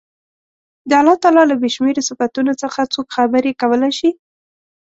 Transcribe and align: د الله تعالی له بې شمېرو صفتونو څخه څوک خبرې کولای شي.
د 0.89 0.91
الله 1.01 1.15
تعالی 1.23 1.43
له 1.51 1.55
بې 1.61 1.69
شمېرو 1.75 2.05
صفتونو 2.09 2.51
څخه 2.61 2.91
څوک 2.93 3.07
خبرې 3.15 3.51
کولای 3.61 3.91
شي. 3.99 4.09